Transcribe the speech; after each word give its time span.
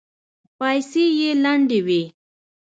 پايڅې 0.57 1.05
يې 1.19 1.29
لندې 1.43 1.79
وې. 1.85 2.01